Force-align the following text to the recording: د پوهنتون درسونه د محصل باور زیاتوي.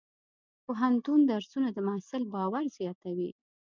د 0.03 0.03
پوهنتون 0.65 1.19
درسونه 1.31 1.67
د 1.73 1.77
محصل 1.87 2.21
باور 2.33 2.63
زیاتوي. 2.77 3.29